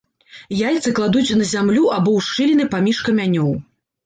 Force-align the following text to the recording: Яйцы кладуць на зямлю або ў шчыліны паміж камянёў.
Яйцы 0.67 0.93
кладуць 0.99 1.35
на 1.41 1.45
зямлю 1.51 1.83
або 1.99 2.09
ў 2.21 2.27
шчыліны 2.29 2.65
паміж 2.73 3.05
камянёў. 3.11 3.55